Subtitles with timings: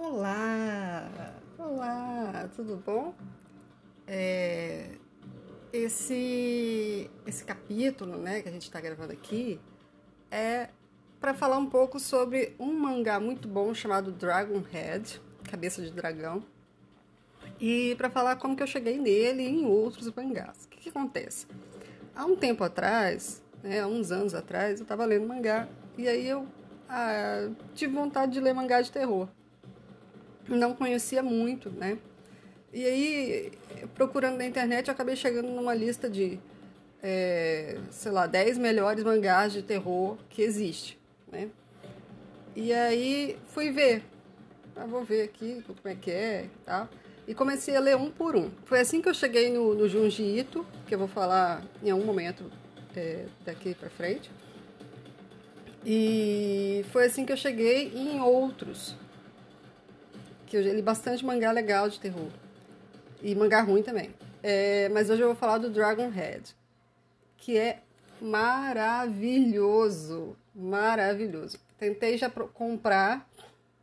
[0.00, 1.10] Olá,
[1.58, 3.12] olá, tudo bom?
[4.06, 4.92] É,
[5.72, 9.60] esse esse capítulo, né, que a gente está gravando aqui,
[10.30, 10.68] é
[11.18, 15.20] para falar um pouco sobre um mangá muito bom chamado Dragon Head,
[15.50, 16.44] Cabeça de Dragão,
[17.60, 20.66] e para falar como que eu cheguei nele e em outros mangás.
[20.66, 21.44] O que, que acontece?
[22.14, 26.28] Há um tempo atrás, né, há uns anos atrás, eu estava lendo mangá e aí
[26.28, 26.46] eu
[26.88, 29.28] ah, tive vontade de ler mangá de terror
[30.56, 31.98] não conhecia muito, né?
[32.72, 33.52] E aí,
[33.94, 36.38] procurando na internet, eu acabei chegando numa lista de,
[37.02, 40.98] é, sei lá, 10 melhores mangás de terror que existe,
[41.30, 41.48] né?
[42.54, 44.02] E aí, fui ver.
[44.76, 46.88] Ah, vou ver aqui como é que é e tal.
[47.26, 48.50] E comecei a ler um por um.
[48.64, 52.04] Foi assim que eu cheguei no, no Junji Ito, que eu vou falar em algum
[52.04, 52.50] momento
[52.96, 54.30] é, daqui pra frente.
[55.84, 58.96] E foi assim que eu cheguei em outros
[60.48, 62.30] que eu li bastante mangá legal de terror.
[63.22, 64.14] E mangá ruim também.
[64.42, 66.56] É, mas hoje eu vou falar do Dragon Head,
[67.36, 67.82] que é
[68.20, 70.36] maravilhoso.
[70.54, 71.58] Maravilhoso.
[71.76, 73.28] Tentei já comprar,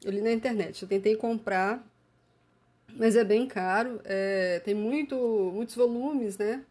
[0.04, 1.86] eu li na internet, eu tentei comprar,
[2.98, 4.02] mas é bem caro.
[4.04, 5.16] É, tem muito,
[5.54, 6.66] muitos volumes, né?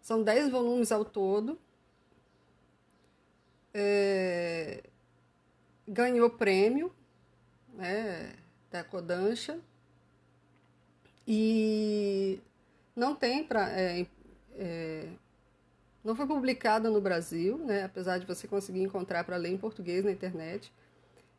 [0.00, 1.58] São 10 volumes ao todo.
[3.74, 4.82] É,
[5.88, 6.92] ganhou prêmio,
[7.74, 8.34] né?
[8.72, 9.60] Da Kodansha.
[11.26, 12.40] E
[12.96, 13.70] não tem para.
[13.70, 14.06] É,
[14.54, 15.08] é,
[16.02, 17.84] não foi publicada no Brasil, né?
[17.84, 20.72] apesar de você conseguir encontrar para ler em português na internet.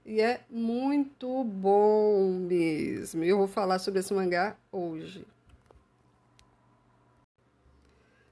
[0.06, 3.24] E é muito bom mesmo.
[3.24, 5.26] Eu vou falar sobre esse mangá hoje.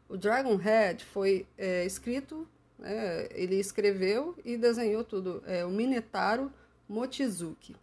[0.07, 2.45] O Dragon Head foi é, escrito,
[2.77, 5.41] né, ele escreveu e desenhou tudo.
[5.45, 6.51] É o Minetaro
[6.87, 7.73] Mochizuki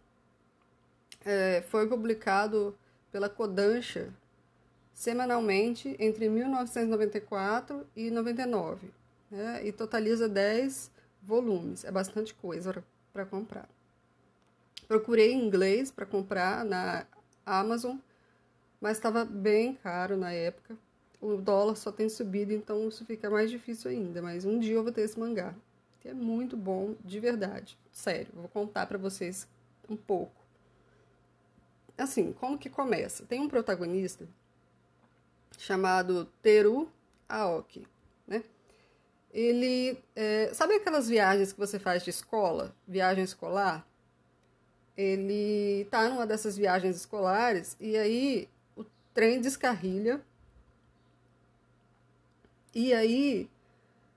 [1.25, 2.75] é, foi publicado
[3.11, 4.13] pela Kodansha
[4.93, 8.91] semanalmente entre 1994 e 99,
[9.31, 9.65] né?
[9.65, 10.91] e totaliza 10
[11.23, 11.85] volumes.
[11.85, 12.83] É bastante coisa
[13.13, 13.67] para comprar.
[14.87, 17.05] Procurei em inglês para comprar na
[17.45, 17.97] Amazon,
[18.81, 20.75] mas estava bem caro na época.
[21.21, 24.21] O dólar só tem subido, então isso fica mais difícil ainda.
[24.21, 25.53] Mas um dia eu vou ter esse mangá,
[26.01, 27.77] que é muito bom, de verdade.
[27.91, 29.47] Sério, vou contar para vocês
[29.87, 30.38] um pouco
[31.99, 33.25] assim, como que começa?
[33.25, 34.27] Tem um protagonista
[35.57, 36.89] chamado Teru
[37.27, 37.85] Aoki,
[38.25, 38.43] né?
[39.31, 43.85] Ele, é, sabe aquelas viagens que você faz de escola, viagem escolar?
[44.97, 48.83] Ele tá numa dessas viagens escolares e aí o
[49.13, 50.21] trem descarrilha.
[52.73, 53.49] E aí,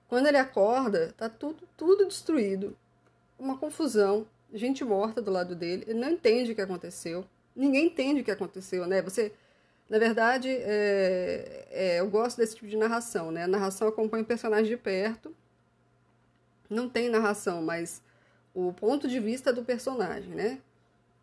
[0.07, 2.75] quando ele acorda, tá tudo, tudo destruído.
[3.37, 7.25] Uma confusão, gente morta do lado dele, ele não entende o que aconteceu
[7.55, 9.01] ninguém entende o que aconteceu, né?
[9.01, 9.31] Você,
[9.89, 13.43] na verdade, é, é, eu gosto desse tipo de narração, né?
[13.43, 15.35] A narração acompanha o personagem de perto,
[16.69, 18.01] não tem narração, mas
[18.53, 20.59] o ponto de vista do personagem, né?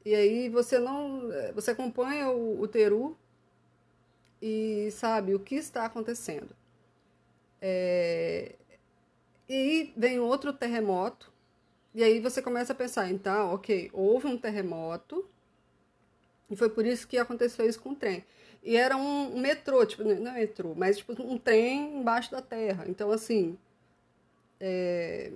[0.05, 3.17] E aí você não, você acompanha o, o Teru
[4.41, 6.57] e sabe o que está acontecendo.
[7.61, 8.55] É,
[9.49, 11.31] e vem outro terremoto,
[11.95, 15.29] e aí você começa a pensar, então, ok, houve um terremoto,
[16.50, 18.25] e foi por isso que aconteceu isso com o trem.
[18.62, 22.84] E era um, metrô, tipo, não é metrô, mas tipo um trem embaixo da terra.
[22.88, 23.56] Então, assim,
[24.59, 25.33] é,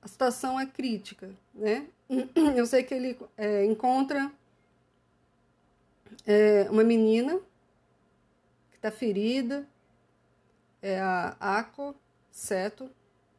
[0.00, 1.86] a situação é crítica, né?
[2.56, 4.30] Eu sei que ele é, encontra
[6.26, 7.38] é, uma menina
[8.70, 9.66] que está ferida,
[10.80, 11.94] é a Ako
[12.30, 12.90] Seto,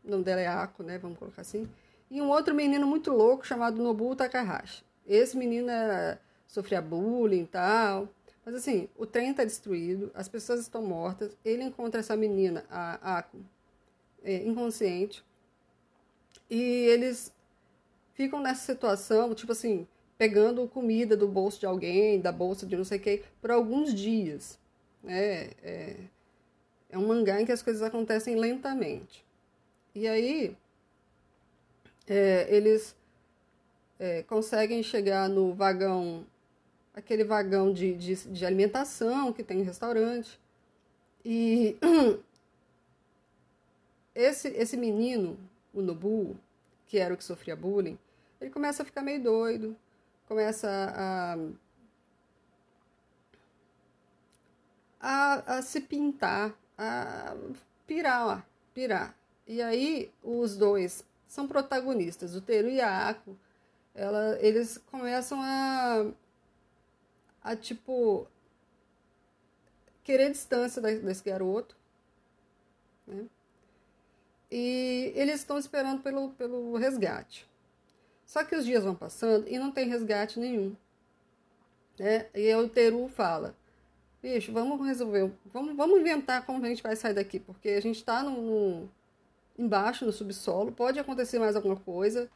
[0.04, 0.98] o nome dela é Ako, né?
[0.98, 1.68] Vamos colocar assim.
[2.10, 4.84] E um outro menino muito louco chamado Nobu Takahashi.
[5.08, 8.10] Esse menino era sofria bullying e tal.
[8.46, 11.36] Mas assim, o trem está destruído, as pessoas estão mortas.
[11.44, 13.26] Ele encontra essa menina, a
[14.24, 15.24] é, inconsciente.
[16.50, 17.34] E eles
[18.14, 22.84] ficam nessa situação, tipo assim, pegando comida do bolso de alguém, da bolsa de não
[22.84, 24.60] sei quem, por alguns dias.
[25.08, 25.96] É, é,
[26.90, 29.24] é um mangá em que as coisas acontecem lentamente.
[29.94, 30.56] E aí,
[32.08, 32.96] é, eles
[34.00, 36.26] é, conseguem chegar no vagão
[36.96, 40.40] aquele vagão de, de, de alimentação que tem no restaurante.
[41.24, 41.78] E
[44.16, 45.38] esse, esse menino,
[45.74, 46.38] o Nobu,
[46.88, 48.00] que era o que sofria bullying,
[48.40, 49.76] ele começa a ficar meio doido,
[50.28, 51.38] começa a,
[55.02, 57.36] a, a se pintar, a
[57.86, 59.16] pirar, pirar.
[59.46, 63.36] E aí os dois são protagonistas, o Teru e a Ako,
[63.94, 66.06] ela, eles começam a
[67.46, 68.28] a tipo
[70.04, 71.78] querer distância desse garoto.
[73.06, 73.26] Né?
[74.52, 77.48] E eles estão esperando pelo, pelo resgate.
[78.26, 80.76] Só que os dias vão passando e não tem resgate nenhum.
[82.00, 82.28] Né?
[82.34, 83.56] E o Teru fala:
[84.24, 87.98] bicho, vamos resolver, vamos, vamos inventar como a gente vai sair daqui, porque a gente
[87.98, 88.90] está no, no,
[89.58, 92.28] embaixo, no subsolo, pode acontecer mais alguma coisa.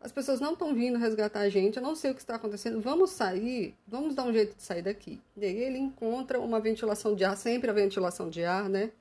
[0.00, 2.80] As pessoas não estão vindo resgatar a gente, eu não sei o que está acontecendo.
[2.80, 5.20] Vamos sair, vamos dar um jeito de sair daqui.
[5.36, 8.92] E aí ele encontra uma ventilação de ar, sempre a ventilação de ar, né?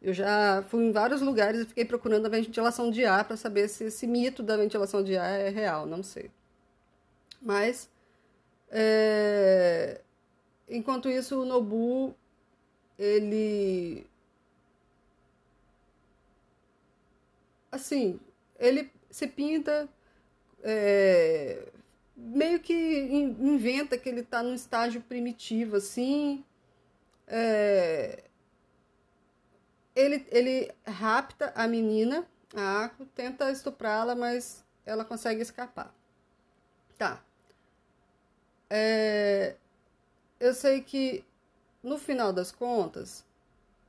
[0.00, 3.68] Eu já fui em vários lugares e fiquei procurando a ventilação de ar para saber
[3.68, 6.30] se esse mito da ventilação de ar é real, não sei.
[7.42, 7.90] Mas,
[8.70, 10.00] é...
[10.68, 12.14] enquanto isso, o Nobu,
[12.98, 14.06] ele.
[17.70, 18.18] Assim,
[18.58, 19.88] ele se pinta
[20.62, 21.68] é,
[22.16, 26.44] meio que inventa que ele está num estágio primitivo, assim.
[27.26, 28.24] É,
[29.94, 35.94] ele, ele rapta a menina, a Ako, tenta estuprá-la, mas ela consegue escapar.
[36.98, 37.22] Tá.
[38.68, 39.56] É,
[40.38, 41.24] eu sei que,
[41.82, 43.24] no final das contas,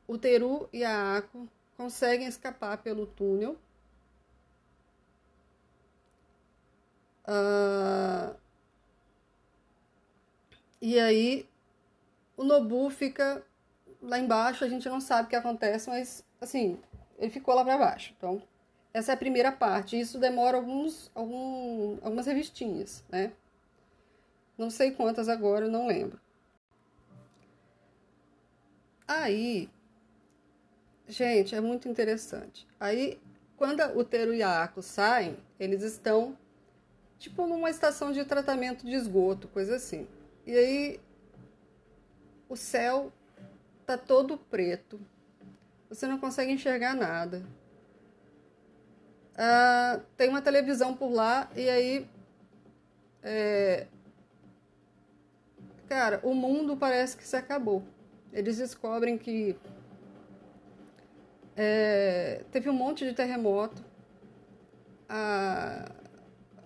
[0.07, 1.47] o Teru e a Ako
[1.77, 3.57] conseguem escapar pelo túnel
[7.27, 8.35] Uh,
[10.81, 11.47] e aí
[12.35, 13.43] o Nobu fica
[14.01, 16.79] lá embaixo, a gente não sabe o que acontece, mas assim,
[17.19, 18.13] ele ficou lá para baixo.
[18.17, 18.41] Então,
[18.93, 19.99] essa é a primeira parte.
[19.99, 23.31] Isso demora alguns, algum, algumas revistinhas, né?
[24.57, 26.19] Não sei quantas agora, eu não lembro.
[29.07, 29.69] Aí,
[31.07, 32.67] gente, é muito interessante.
[32.79, 33.19] Aí,
[33.57, 36.37] quando o Teru e a Ako saem, eles estão
[37.21, 40.07] tipo numa estação de tratamento de esgoto, coisa assim.
[40.45, 40.99] E aí
[42.49, 43.13] o céu
[43.85, 44.99] tá todo preto,
[45.87, 47.45] você não consegue enxergar nada.
[49.35, 52.09] Ah, tem uma televisão por lá e aí
[53.21, 53.87] é...
[55.87, 57.83] cara, o mundo parece que se acabou.
[58.33, 59.55] Eles descobrem que
[61.55, 62.43] é...
[62.51, 63.85] teve um monte de terremoto.
[65.07, 66.00] A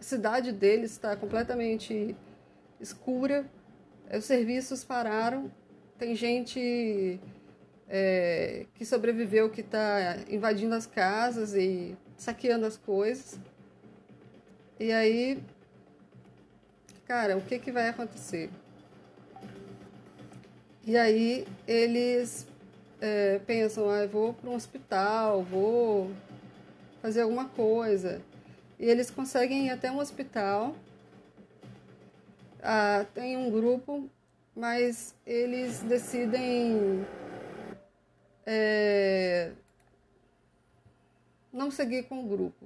[0.06, 2.16] cidade deles está completamente
[2.80, 3.44] escura,
[4.16, 5.52] os serviços pararam,
[5.98, 7.19] tem gente
[7.90, 13.40] é, que sobreviveu que está invadindo as casas e saqueando as coisas.
[14.80, 15.42] E aí,
[17.07, 18.52] cara, o que, que vai acontecer?
[20.86, 22.46] E aí eles
[23.02, 26.12] é, pensam, ah, vou para um hospital, vou
[27.02, 28.22] fazer alguma coisa.
[28.77, 30.75] E eles conseguem ir até um hospital.
[32.62, 34.10] Ah, tem um grupo,
[34.56, 37.06] mas eles decidem
[38.45, 39.54] é,
[41.51, 42.66] não seguir com o grupo.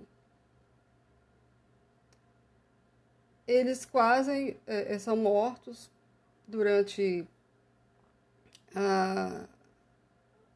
[3.48, 5.90] Eles quase é, são mortos
[6.48, 7.28] durante
[8.76, 9.46] a,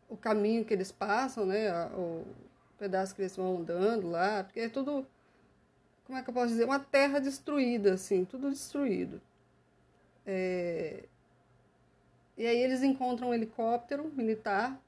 [0.09, 1.71] o caminho que eles passam, né?
[1.87, 2.23] o
[2.77, 5.05] pedaço que eles vão andando lá, porque é tudo
[6.05, 6.65] como é que eu posso dizer?
[6.65, 9.21] Uma terra destruída, assim, tudo destruído.
[10.25, 11.03] É...
[12.37, 14.79] E aí eles encontram um helicóptero militar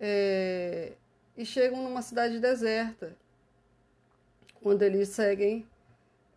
[0.00, 0.92] é...
[1.36, 3.16] e chegam numa cidade deserta,
[4.62, 5.66] quando eles seguem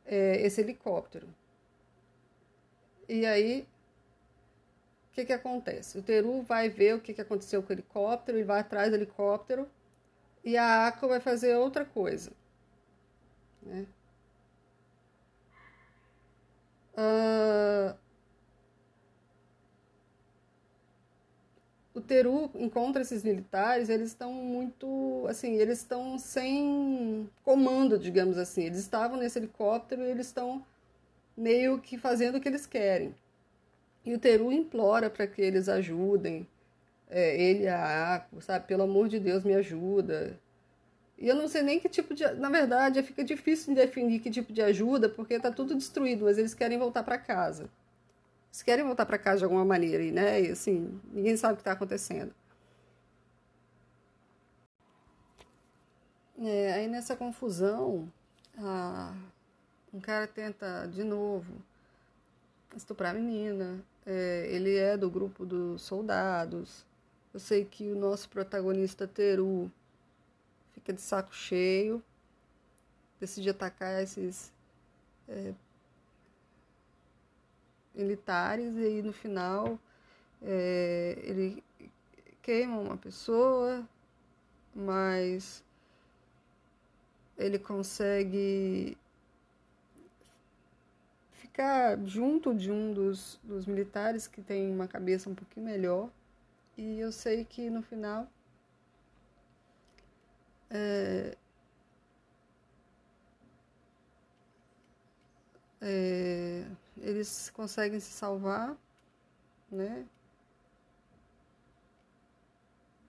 [0.05, 1.27] é, esse helicóptero.
[3.07, 3.67] E aí,
[5.11, 5.97] o que, que acontece?
[5.97, 8.95] O Teru vai ver o que, que aconteceu com o helicóptero, ele vai atrás do
[8.95, 9.69] helicóptero
[10.45, 12.31] e a ACO vai fazer outra coisa.
[13.63, 13.87] Né?
[16.93, 17.97] Uh,
[21.95, 28.65] o Teru encontra esses militares, eles estão muito, assim, eles estão sem comando, digamos assim.
[28.65, 30.63] Eles estavam nesse helicóptero e eles estão
[31.35, 33.15] meio que fazendo o que eles querem.
[34.05, 36.47] E o Teru implora para que eles ajudem,
[37.09, 38.67] é, ele a Ako, sabe?
[38.67, 40.39] Pelo amor de Deus, me ajuda.
[41.17, 42.27] E eu não sei nem que tipo de.
[42.33, 46.37] Na verdade, fica difícil de definir que tipo de ajuda, porque está tudo destruído, mas
[46.37, 47.69] eles querem voltar para casa.
[48.49, 50.41] Eles querem voltar para casa de alguma maneira, e, né?
[50.41, 52.33] E assim, ninguém sabe o que está acontecendo.
[56.37, 58.11] É, aí nessa confusão,
[59.93, 61.53] um cara tenta de novo
[62.75, 63.83] estuprar a menina.
[64.05, 66.85] É, ele é do grupo dos soldados.
[67.35, 69.69] Eu sei que o nosso protagonista Teru
[70.73, 72.01] fica de saco cheio,
[73.19, 74.53] decide atacar esses
[75.27, 75.53] é,
[77.93, 79.77] militares e aí no final
[80.41, 81.61] é, ele
[82.41, 83.85] queima uma pessoa,
[84.73, 85.61] mas
[87.37, 88.97] ele consegue
[91.41, 96.09] ficar junto de um dos, dos militares que tem uma cabeça um pouquinho melhor.
[96.77, 98.27] E eu sei que no final
[100.69, 101.37] é,
[105.81, 106.65] é,
[106.97, 108.75] eles conseguem se salvar,
[109.71, 110.05] né?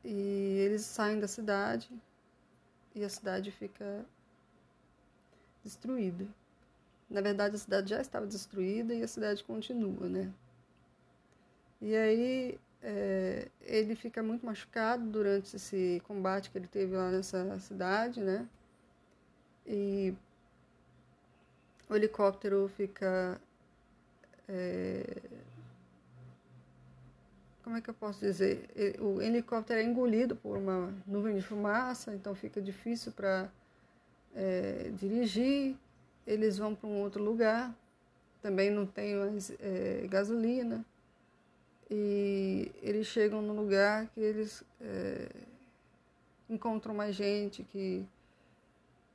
[0.05, 1.91] E eles saem da cidade
[2.95, 4.07] e a cidade fica
[5.65, 6.27] destruída.
[7.11, 10.33] Na verdade, a cidade já estava destruída e a cidade continua, né?
[11.81, 12.59] E aí
[12.89, 18.47] é, ele fica muito machucado durante esse combate que ele teve lá nessa cidade, né?
[19.67, 20.15] E
[21.91, 23.41] o helicóptero fica.
[24.49, 25.21] É,
[27.65, 28.71] como é que eu posso dizer?
[29.01, 33.51] O helicóptero é engolido por uma nuvem de fumaça, então fica difícil para
[34.33, 35.77] é, dirigir.
[36.25, 37.75] Eles vão para um outro lugar,
[38.41, 40.85] também não tem mais é, gasolina.
[41.91, 45.29] E eles chegam num lugar que eles é,
[46.51, 48.05] encontram mais gente que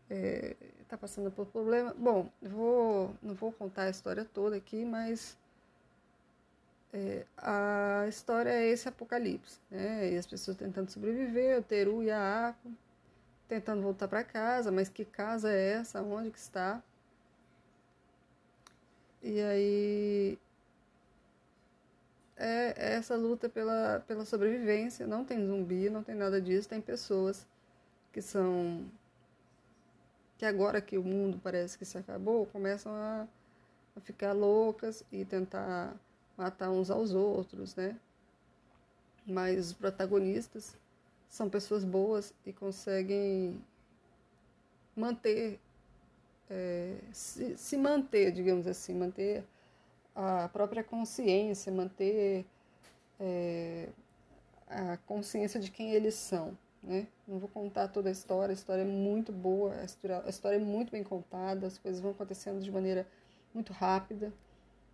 [0.10, 1.94] está é, passando por problema.
[1.98, 5.38] Bom, vou, não vou contar a história toda aqui, mas
[6.94, 10.12] é, a história é esse apocalipse, né?
[10.14, 12.72] E as pessoas tentando sobreviver, o Teru e a Ako
[13.48, 16.02] tentando voltar para casa, mas que casa é essa?
[16.02, 16.82] Onde que está?
[19.22, 20.40] E aí
[22.42, 25.06] é, é essa luta pela, pela sobrevivência.
[25.06, 26.68] Não tem zumbi, não tem nada disso.
[26.68, 27.48] Tem pessoas
[28.12, 28.90] que são
[30.38, 33.28] que agora que o mundo parece que se acabou, começam a,
[33.96, 35.96] a ficar loucas e tentar
[36.36, 37.96] matar uns aos outros, né?
[39.24, 40.76] Mas os protagonistas
[41.30, 43.64] são pessoas boas e conseguem
[44.96, 45.60] manter,
[46.50, 49.44] é, se, se manter, digamos assim, manter
[50.16, 52.46] a própria consciência, manter
[53.20, 53.90] é,
[54.68, 56.58] a consciência de quem eles são.
[56.84, 57.08] Né?
[57.28, 60.56] Não vou contar toda a história, a história é muito boa, a história, a história
[60.56, 63.08] é muito bem contada, as coisas vão acontecendo de maneira
[63.54, 64.34] muito rápida,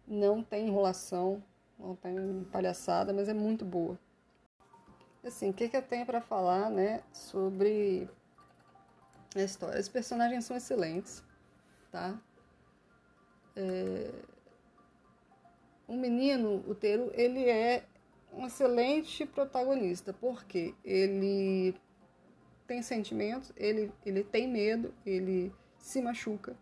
[0.06, 1.42] não tem enrolação,
[1.80, 3.98] não tem palhaçada, mas é muito boa.
[5.24, 8.10] Assim, o que, que eu tenho para falar né, sobre
[9.36, 9.80] a história?
[9.80, 11.24] Os personagens são excelentes,
[11.92, 12.20] tá?
[13.56, 14.12] É...
[15.88, 17.86] O menino, o Teru, ele é
[18.34, 21.74] um excelente protagonista, porque ele
[22.68, 26.58] tem sentimentos, ele, ele tem medo, ele se machuca,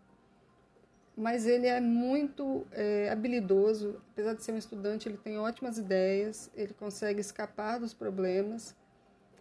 [1.16, 6.50] mas ele é muito é, habilidoso, apesar de ser um estudante, ele tem ótimas ideias,
[6.54, 8.76] ele consegue escapar dos problemas.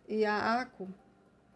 [0.08, 0.88] E a Ako,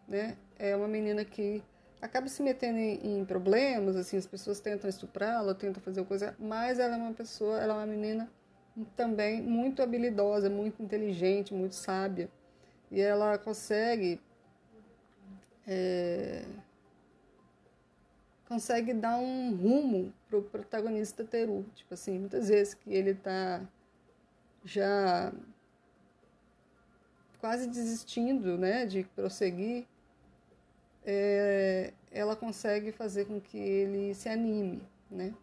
[0.06, 1.62] né, é uma menina que
[2.00, 6.78] acaba se metendo em, em problemas, assim, as pessoas tentam estuprá-la, tentam fazer coisa, mas
[6.78, 8.30] ela é uma pessoa, ela é uma menina
[8.96, 12.28] também muito habilidosa, muito inteligente, muito sábia.
[12.90, 14.20] E ela consegue
[15.66, 16.44] é,
[18.48, 21.64] consegue dar um rumo pro protagonista Teru.
[21.74, 23.62] Tipo assim, muitas vezes que ele tá
[24.64, 25.32] já
[27.40, 29.86] quase desistindo, né, de prosseguir,
[31.04, 35.34] é, ela consegue fazer com que ele se anime, né?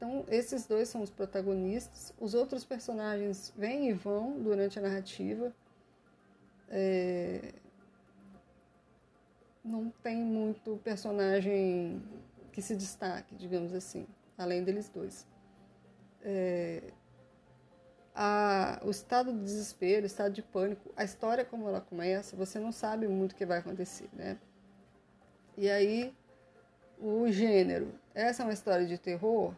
[0.00, 2.14] Então, esses dois são os protagonistas.
[2.18, 5.52] Os outros personagens vêm e vão durante a narrativa.
[6.70, 7.52] É...
[9.62, 12.02] Não tem muito personagem
[12.50, 14.06] que se destaque, digamos assim,
[14.38, 15.26] além deles dois.
[16.22, 16.82] É...
[18.14, 18.80] A...
[18.82, 22.72] O estado de desespero, o estado de pânico, a história como ela começa, você não
[22.72, 24.38] sabe muito o que vai acontecer, né?
[25.60, 26.10] E aí,
[26.98, 27.92] o gênero.
[28.14, 29.54] Essa é uma história de terror?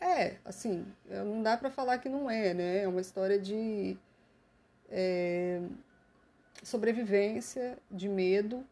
[0.00, 2.82] É, assim, não dá para falar que não é, né?
[2.82, 3.96] É uma história de
[4.90, 5.62] é,
[6.64, 8.66] sobrevivência, de medo,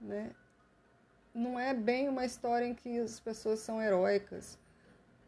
[0.00, 0.30] né?
[1.34, 4.58] Não é bem uma história em que as pessoas são heróicas,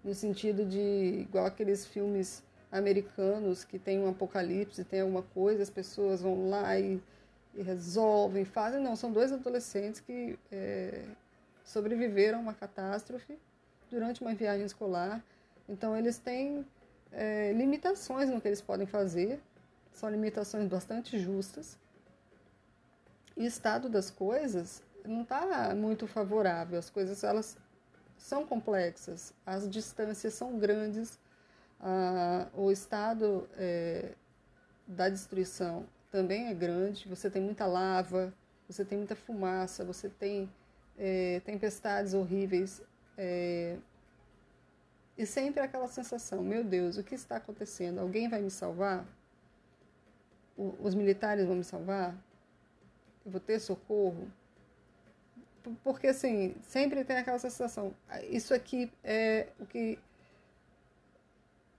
[0.02, 0.78] no sentido de
[1.28, 2.42] igual aqueles filmes
[2.72, 7.02] americanos que tem um apocalipse, tem alguma coisa, as pessoas vão lá e,
[7.54, 8.80] e resolvem, fazem.
[8.80, 11.04] Não, são dois adolescentes que é,
[11.64, 13.38] sobreviveram a uma catástrofe
[13.90, 15.22] durante uma viagem escolar.
[15.68, 16.66] Então, eles têm
[17.12, 19.40] é, limitações no que eles podem fazer,
[19.92, 21.78] são limitações bastante justas.
[23.36, 26.78] E o estado das coisas não está muito favorável.
[26.78, 27.56] As coisas elas
[28.18, 31.18] são complexas, as distâncias são grandes,
[31.82, 34.12] Ah, o estado é,
[34.86, 37.08] da destruição também é grande.
[37.08, 38.32] Você tem muita lava,
[38.68, 40.50] você tem muita fumaça, você tem
[40.98, 42.82] é, tempestades horríveis.
[43.16, 43.76] É,
[45.16, 48.00] e sempre aquela sensação: meu Deus, o que está acontecendo?
[48.00, 49.06] Alguém vai me salvar?
[50.56, 52.14] O, os militares vão me salvar?
[53.24, 54.30] Eu vou ter socorro?
[55.84, 57.94] Porque, assim, sempre tem aquela sensação:
[58.30, 59.98] isso aqui é o que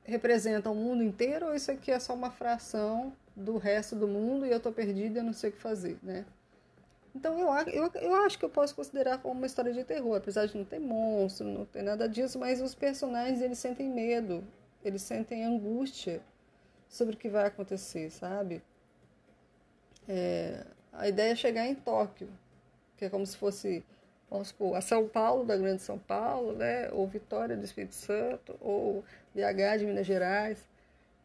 [0.03, 4.45] representa o mundo inteiro ou isso aqui é só uma fração do resto do mundo
[4.45, 6.25] e eu estou perdida eu não sei o que fazer, né?
[7.15, 10.45] Então eu, eu, eu acho que eu posso considerar como uma história de terror, apesar
[10.45, 14.43] de não ter monstro, não ter nada disso, mas os personagens eles sentem medo,
[14.83, 16.21] eles sentem angústia
[16.87, 18.61] sobre o que vai acontecer, sabe?
[20.07, 22.29] É, a ideia é chegar em Tóquio,
[22.97, 23.83] que é como se fosse,
[24.31, 26.89] vamos supor, a São Paulo, da Grande São Paulo, né?
[26.91, 29.03] ou Vitória do Espírito Santo, ou
[29.35, 30.57] BH de Minas Gerais,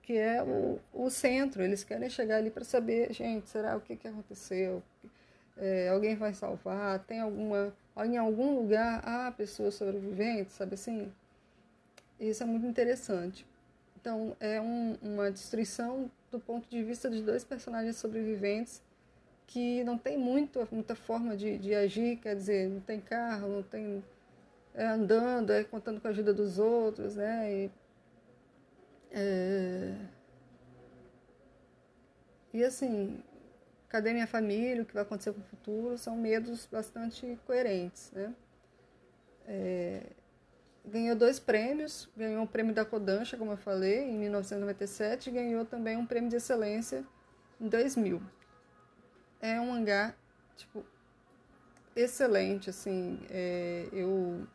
[0.02, 1.62] que é o, o centro.
[1.62, 4.82] Eles querem chegar ali para saber, gente, será o que, que aconteceu?
[5.56, 6.98] É, alguém vai salvar?
[7.04, 7.72] Tem alguma.
[8.04, 11.10] Em algum lugar há pessoas sobreviventes, sabe assim?
[12.20, 13.46] Isso é muito interessante.
[13.98, 18.82] Então, é um, uma destruição do ponto de vista de dois personagens sobreviventes
[19.46, 23.62] que não tem muito, muita forma de, de agir, quer dizer, não tem carro, não
[23.62, 24.04] tem.
[24.74, 27.52] É andando, é contando com a ajuda dos outros, né?
[27.52, 27.70] E,
[29.10, 29.94] é,
[32.52, 33.22] e assim,
[33.88, 38.10] cadê minha família, o que vai acontecer com o futuro, são medos bastante coerentes.
[38.12, 38.34] Né?
[39.46, 40.02] É,
[40.84, 45.64] ganhou dois prêmios, ganhou o prêmio da Kodansha, como eu falei, em 1997, e ganhou
[45.64, 47.04] também um prêmio de excelência
[47.60, 48.20] em 2000.
[49.40, 50.14] É um mangá,
[50.56, 50.84] tipo,
[51.94, 54.46] excelente, assim, é, eu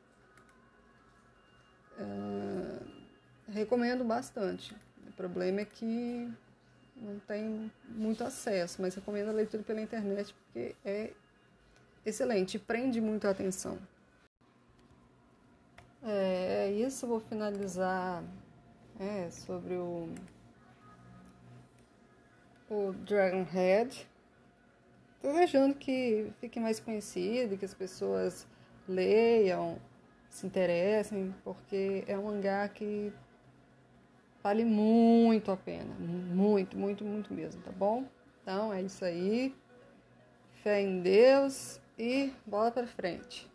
[1.98, 4.76] é, recomendo bastante.
[5.08, 6.32] O problema é que
[6.96, 11.14] não tem muito acesso, mas recomendo a leitura pela internet porque é
[12.06, 13.78] excelente, prende muito a atenção.
[16.04, 18.24] É, é isso, vou finalizar
[19.00, 20.10] é, sobre o,
[22.70, 24.08] o Dragon Head.
[25.22, 28.48] Desejando que fique mais conhecido, que as pessoas
[28.88, 29.78] leiam,
[30.30, 33.14] se interessem, porque é um mangá que
[34.44, 35.94] Vale muito a pena.
[36.00, 38.06] Muito, muito, muito mesmo, tá bom?
[38.42, 39.56] Então é isso aí.
[40.64, 43.51] Fé em Deus e bola para frente.